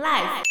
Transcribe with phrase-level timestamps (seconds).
[0.00, 0.44] Life。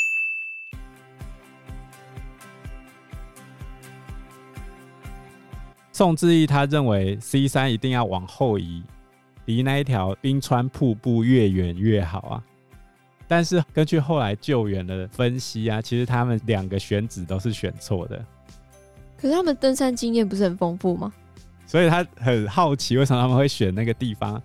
[5.92, 8.84] 宋志毅他认为 C 山一定要往后移，
[9.46, 12.44] 离那一条冰川瀑布越远越好啊。
[13.28, 18.24] 但是根据后来救援的分析啊，其实他们两个选址都是选错的。
[19.18, 21.12] 可是他们登山经验不是很丰富吗？
[21.66, 24.40] 所以他很好奇为什么他们会选那个地方。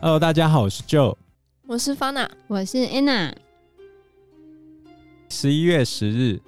[0.00, 1.16] Hello，大家好，我是 Joe，
[1.66, 3.34] 我是 Fana，我是 Anna。
[5.28, 6.40] 十一月十日，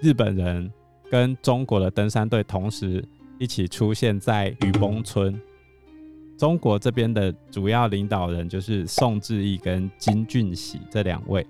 [0.00, 0.72] 日本人
[1.10, 3.06] 跟中国的登山队同时
[3.38, 5.38] 一起出现在雨崩村。
[6.38, 11.46] 中国这边的主要领导人就是宋志毅跟金俊喜这两位。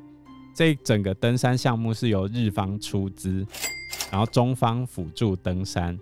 [0.52, 3.46] 这整个登山项目是由日方出资，
[4.10, 5.96] 然后中方辅助登山。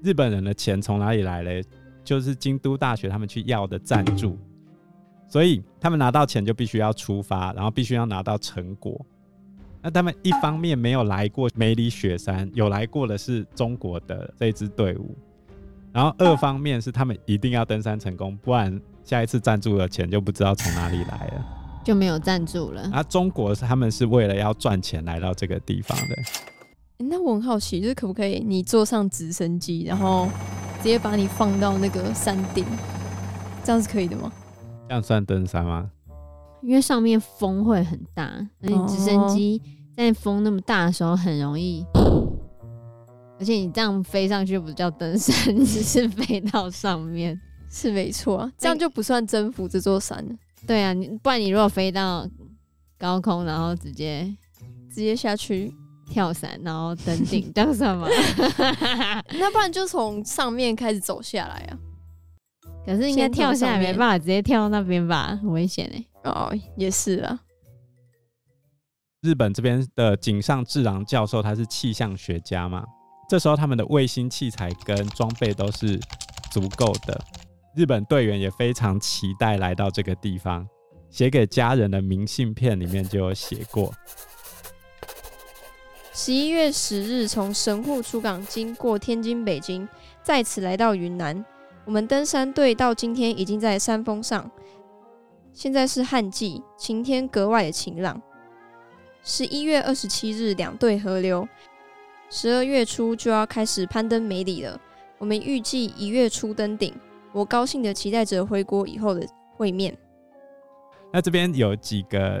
[0.00, 1.60] 日本人的钱从哪里来嘞？
[2.04, 4.38] 就是京都大学他们去要的赞助。
[5.30, 9.00] 所以他们拿到钱就必须要出发，然后必须要拿到成果。
[9.80, 15.16] 那他们一方面没有来过梅里雪山，有来过的是中国的这支队伍。
[15.92, 21.44] 然后二方面是他们一定要登山成功，不然下一次赞助的钱就不知道从哪里来了，
[21.84, 22.82] 就没有赞助了。
[22.92, 26.14] 啊，中国他们是为了要赚钱来到这个地方的。
[26.98, 30.28] 欸，那我很好奇，就是可不可以你坐上直升机，然后
[30.78, 32.64] 直接把你放到那个山顶，
[33.64, 34.30] 这样是可以的吗？
[34.90, 35.88] 这样算登山吗？
[36.62, 38.24] 因为上面风会很大，
[38.60, 39.62] 而且直升机
[39.96, 41.86] 在风那么大的时候很容易。
[43.38, 48.52] 而且你这样飞上去不叫登山，你只是飞到上面，是没错啊。
[48.58, 50.34] 这样就不算征服这座山了。
[50.66, 52.28] 对啊，你不然你如果飞到
[52.98, 54.24] 高空，然后直接
[54.88, 55.72] 直接下去
[56.10, 58.08] 跳伞，然后登顶，这样算吗？
[59.38, 61.78] 那不然就从上面开始走下来啊。
[62.86, 66.04] 可是应该跳下来没办法直接跳到那边吧，很危险哎。
[66.24, 67.40] 哦，也是啊。
[69.22, 72.84] 日本这边的井上智郎教授，他是气象学家嘛。
[73.28, 76.00] 这时候，他们的卫星器材跟装备都是
[76.50, 77.20] 足够的。
[77.76, 80.66] 日本队员也非常期待来到这个地方。
[81.10, 83.92] 写给家人的明信片里面就有写过：
[86.12, 89.88] 十一月十日从神户出港，经过天津、北京，
[90.22, 91.44] 再次来到云南。
[91.90, 94.48] 我们登山队到今天已经在山峰上。
[95.52, 98.22] 现在是旱季，晴天格外的晴朗。
[99.24, 101.48] 十一月二十七日，两队合流。
[102.28, 104.80] 十二月初就要开始攀登梅里了，
[105.18, 106.94] 我们预计一月初登顶。
[107.32, 109.26] 我高兴的期待着回国以后的
[109.56, 109.92] 会面。
[111.12, 112.40] 那这边有几个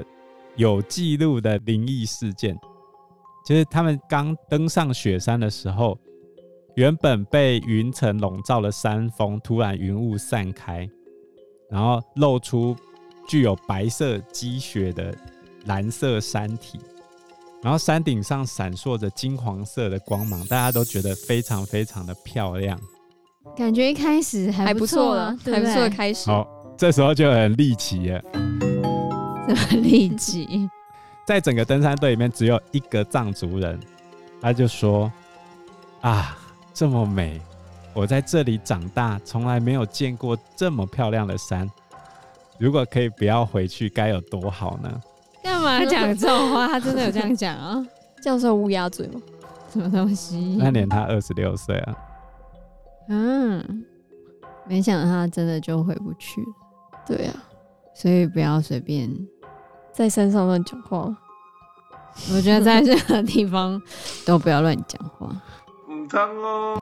[0.54, 2.56] 有记录的灵异事件，
[3.44, 5.98] 就是他们刚登上雪山的时候，
[6.80, 10.88] 原本被云层笼罩的山峰突然云雾散开，
[11.68, 12.74] 然后露出
[13.28, 15.14] 具有白色积雪的
[15.66, 16.80] 蓝色山体。
[17.62, 22.80] 然后山顶上闪烁着金黄色的光芒，大家都觉得非常非常的漂亮。
[23.54, 26.30] 感觉一开始还不错了，还不错的开始。
[26.30, 26.48] 好，
[26.78, 28.22] 这时候就很离奇了。
[29.46, 30.66] 这么离奇？
[31.26, 33.78] 在整个登山队里面，只有一个藏族人，
[34.40, 35.12] 他就说
[36.00, 36.38] ：“啊，
[36.72, 37.40] 这么美！
[37.92, 41.70] 我在这里长大，从来没有见过这么漂亮的山。
[42.58, 45.00] 如果可以不要回去，该有多好呢？”
[45.42, 46.68] 干嘛讲这种话？
[46.68, 47.84] 他真的有这样讲啊？
[48.22, 49.20] 这样算乌鸦嘴吗？
[49.72, 50.56] 什么东西？
[50.58, 51.96] 那年他二十六岁啊。
[53.08, 53.84] 嗯，
[54.66, 56.46] 没想到他真的就回不去了。
[57.06, 57.34] 对啊，
[57.94, 59.10] 所以不要随便
[59.92, 61.16] 在山上乱讲话。
[62.34, 63.80] 我觉得在任何地方
[64.26, 65.34] 都不要乱讲话。
[66.12, 66.78] 嗯，哦。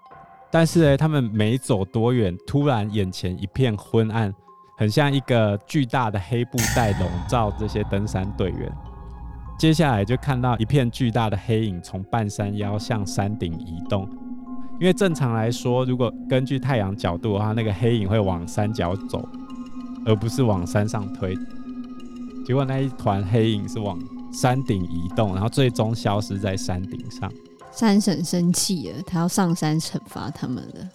[0.50, 4.34] 但是呢，他们没走多远，突然眼前一片昏暗。
[4.78, 8.72] 很像一个巨大的黑布袋笼罩这些登山队员。
[9.58, 14.08] 接下来就看到一片巨大的黑影从半山腰向山顶移动。
[14.78, 19.28] 因为正常来说，如果根据太阳角度的话，那个黑影会往山脚走，
[20.06, 21.36] 而不是往山上推。
[22.46, 23.98] 结果那一团黑影是往
[24.32, 27.28] 山顶移动，然后最终消失在山顶上。
[27.72, 30.88] 山神生气了，他要上山惩罚他们了。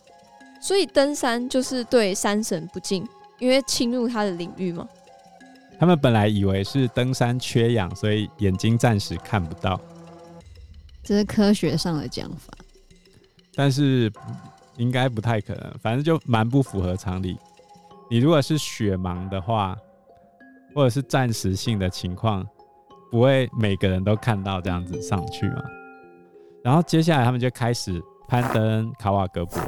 [0.61, 3.07] 所以登山就是对山神不敬。
[3.39, 4.87] 因为侵入他的领域嘛？
[5.77, 9.77] 他们本来以为是登山缺氧，所以眼睛暂时看不到。
[11.03, 12.53] 这是科学上的讲法，
[13.53, 14.09] 但是
[14.77, 15.73] 应该不太可能。
[15.81, 17.35] 反正就蛮不符合常理。
[18.09, 19.75] 你如果是雪盲的话，
[20.73, 22.47] 或者是暂时性的情况，
[23.11, 25.61] 不会每个人都看到这样子上去嘛。
[26.63, 29.59] 然后接下来他们就开始攀登卡瓦格博。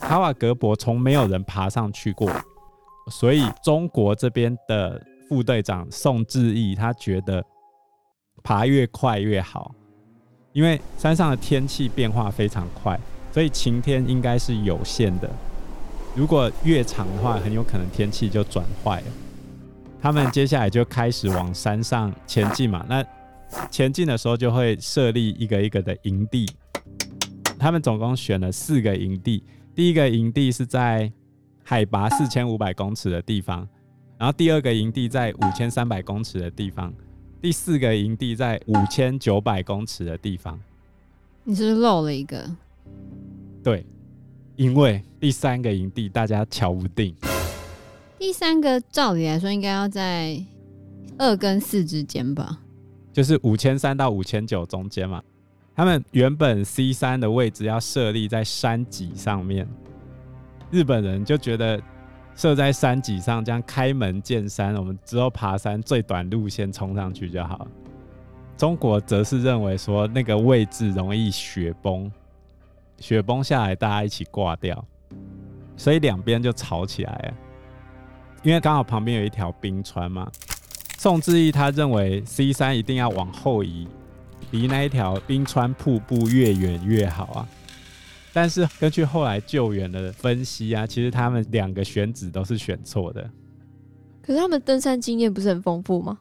[0.00, 2.30] 卡瓦格博从没有人爬上去过。
[3.10, 7.42] 所以中国这边的副队长宋志毅他觉得
[8.42, 9.74] 爬越快越好，
[10.52, 13.00] 因为山上的天气变化非常快，
[13.32, 15.30] 所以晴天应该是有限的。
[16.14, 19.06] 如果越长的话，很有可能天气就转坏了。
[20.00, 22.84] 他们接下来就开始往山上前进嘛。
[22.88, 23.02] 那
[23.70, 26.46] 前进的时候就会设立一个一个的营地。
[27.58, 29.42] 他们总共选了四个营地。
[29.74, 31.12] 第一个营地是在
[31.62, 33.68] 海拔四千五百公尺的地方，
[34.16, 36.92] 然后第二个营地在五千三百公尺的地方，
[37.40, 40.58] 第四个营地在五千九百公尺的地方。
[41.44, 42.48] 你是不是漏了一个？
[43.62, 43.84] 对，
[44.56, 47.14] 因为第三个营地大家瞧不定。
[48.18, 50.40] 第三个照理来说应该要在
[51.18, 52.60] 二跟四之间吧，
[53.18, 55.20] 就是五千三到五千九中间嘛。
[55.74, 59.66] 他们原本 C 三的位置要设立在山脊上面，
[60.70, 61.82] 日本人就觉得
[62.36, 67.66] 设在山脊上，这样开门见山，我们之后爬山最短路线冲上去就好。
[68.56, 72.08] 中国则是认为说那个位置容易雪崩，
[73.00, 74.84] 雪崩下来大家一起挂掉，
[75.76, 77.34] 所以两边就吵起来了。
[78.44, 80.30] 因为刚好旁边有一条冰川嘛，
[80.98, 83.86] 宋志毅他认为 C 三一定要往后移，
[84.50, 87.48] 离那一条冰川瀑布越远越好啊。
[88.32, 93.30] 但是根据后来救援的分析啊，其实他们两个选址都是选错的。
[94.20, 96.18] 可是他们登山经验不是很丰富吗？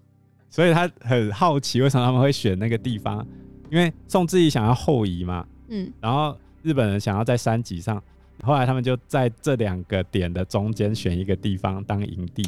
[0.48, 3.26] 所以他很好奇为什么他们会选那个地方，
[3.72, 8.02] 因为宋志毅想要后移嘛，嗯，然后日本人想要在山脊上。
[8.44, 12.48] 后来他们就在这两个点的中间选一个地方当营地，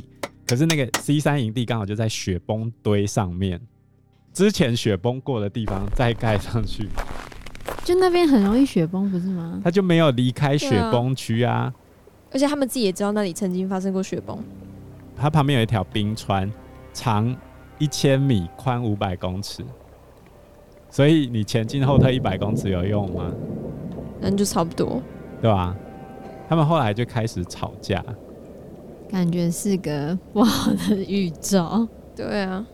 [0.50, 3.62] 可是那个 C 三营地刚好就在雪崩堆上面，
[4.34, 6.88] 之前雪崩过的地方再盖上去，
[7.84, 9.62] 就那边很容易雪崩，不是吗？
[9.64, 11.74] 他就没有离开雪崩区啊，啊，
[12.32, 14.44] 而且他们自己也知道那里曾经发生过雪崩。
[15.16, 16.52] 它旁边有一条冰川，
[16.94, 17.36] 长
[17.78, 19.64] 一千米，宽五百公尺，
[20.90, 23.32] 所以你前进后退一百公尺有用吗？
[24.20, 25.00] 那就差不多。
[25.44, 25.76] 对吧？
[26.50, 28.04] 他们后来就开始吵架，
[29.10, 31.88] 感觉是个不好的预兆。
[32.16, 32.66] 对啊。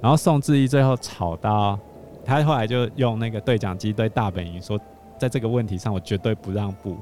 [0.00, 1.78] 然后宋志毅最后吵到，
[2.24, 4.78] 他后来就用那个对讲机对大本营说，
[5.18, 6.96] 在这个问题上我绝对不让步。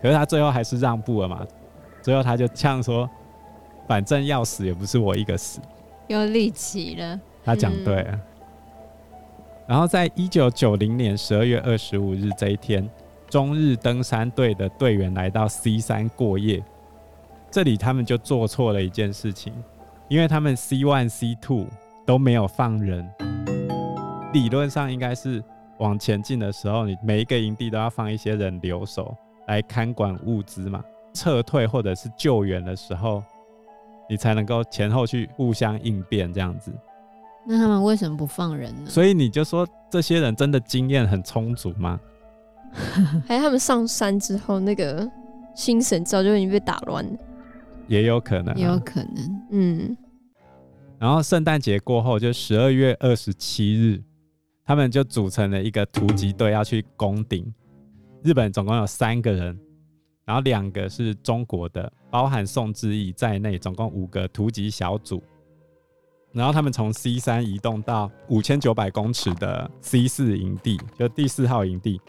[0.00, 1.46] 可是他最后还是让步了嘛？
[2.02, 3.08] 最后他就这样说
[3.88, 5.60] ：“反正要死也不是我一个死。”
[6.08, 7.18] 又立起了。
[7.44, 8.10] 他讲对了。
[8.12, 8.20] 嗯。
[9.66, 12.88] 然后在一九九零年十二月二十五日这一天。
[13.30, 16.62] 中日登山队的队员来到 C 山过夜，
[17.52, 19.52] 这里他们就做错了一件事情，
[20.08, 21.66] 因为他们 C one、C two
[22.06, 23.06] 都没有放人。
[24.32, 25.44] 理论上应该是
[25.78, 29.14] 往前进的时候，你每一个营地都要放一些人留守
[29.48, 30.82] 来看管物资嘛。
[31.12, 33.22] 撤退或者是救援的时候，
[34.08, 36.72] 你才能够前后去互相应变这样子。
[37.46, 38.88] 那他们为什么不放人呢？
[38.88, 42.00] 所以你就说这些人真的经验很充足吗？
[43.28, 45.06] 还有他们上山之后，那个
[45.54, 47.12] 心神早就已经被打乱了，
[47.92, 49.96] 也有可能，也有可能，嗯。
[50.98, 54.02] 然后圣诞节过后，就十二月二十七日，
[54.64, 57.52] 他们就组成了一个突击队要去攻顶。
[58.22, 59.58] 日本总共有三个人，
[60.24, 65.22] 然后两个是中国的，包含宋志毅在内，总共五个突击小组。
[66.32, 72.00] 然后他们从 C 三移动到五千九百公尺的 C 四营地，就第四号营地。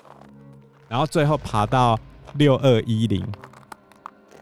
[0.87, 1.99] 然后最后爬到
[2.35, 3.21] 六二一零，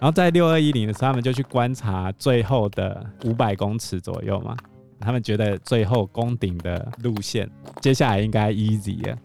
[0.01, 4.57] 然后在六二一零的时候，他们就去观察最后的五百公尺左右嘛。
[4.99, 7.47] 他们觉得最后攻顶的路线，
[7.81, 9.15] 接下来应该 easy 了。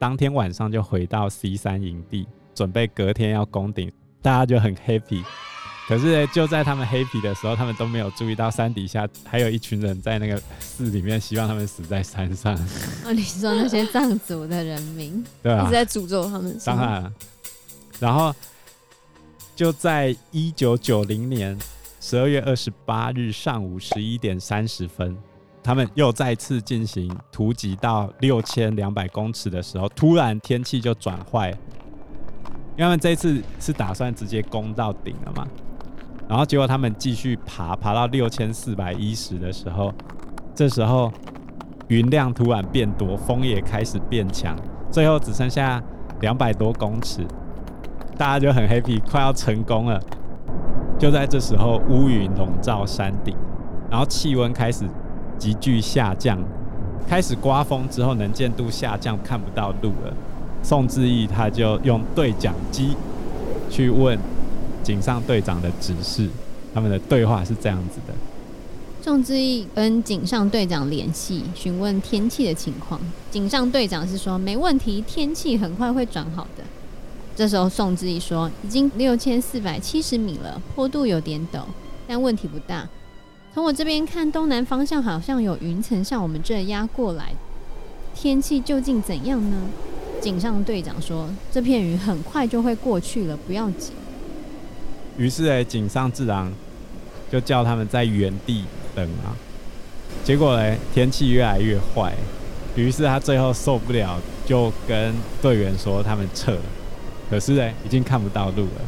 [0.00, 3.90] 当天晚上就回到 C 三营地，准备隔天要攻顶，
[4.20, 5.22] 大家就很 happy。
[5.86, 12.52] 可是就在他们 happy 的时候，他们都没有注意到山底下还有一群人在那个寺里面，希望他们死在山上。
[13.06, 16.58] 哦，你说那些藏族的人民，对啊，一直在诅咒他们。
[16.64, 17.12] 当然，
[18.00, 18.34] 然后
[19.56, 21.56] 就在一九九零年
[21.98, 25.16] 十二月二十八日上午十一点三十分，
[25.62, 31.50] 他们又再次进行突击到六千两百公尺的时候，突然天气就转坏，
[32.76, 35.48] 因为这次是打算直接攻到顶了嘛。
[36.28, 39.90] 然后结果他们继续爬，爬到六千四百一十的时候，
[40.54, 41.10] 这时候
[41.88, 44.54] 云量突然变多，风也开始变强，
[44.92, 45.82] 最后只剩下
[46.20, 47.26] 两百多公尺，
[48.16, 50.00] 大家就很 happy，快要成功了。
[50.98, 53.36] 就在这时候，乌云笼罩山顶，
[53.90, 54.84] 然后气温开始
[55.38, 56.38] 急剧下降，
[57.08, 60.12] 开始刮风之后，能见度下降，看不到路了。
[60.62, 62.96] 宋志毅他就用对讲机
[63.70, 64.18] 去问。
[64.82, 66.30] 井上队长的指示，
[66.72, 68.14] 他们的对话是这样子的。
[69.02, 73.00] 宋志毅跟井上队长联系，询问天气的情况。
[73.28, 76.62] 井上队长是说没问题，天气很快会转好的。
[77.36, 81.60] 这时候宋志毅说已经六千四百七十米了，坡度有点陡，
[82.08, 82.88] 但问题不大。
[83.52, 87.34] 从我这边看，东南方向好像有云层向我们这压过来。
[88.14, 89.56] 天气究竟怎样呢？
[90.22, 93.92] 井上队长说这片云很快就会过去了，不要急。
[95.18, 96.50] 于是哎，井上治郎
[97.30, 98.64] 就叫他们在原地。
[98.94, 99.36] 等啊，
[100.24, 102.14] 结果呢，天气越来越坏，
[102.74, 106.62] 于是他最后受不了，就跟队员说他们撤了。
[107.28, 108.80] 可是呢，已经看不到路了。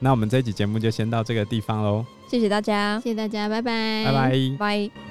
[0.00, 5.07] 那我们这集节目就先到这个地方喽，谢谢大家，谢谢大家，拜拜，拜拜，拜。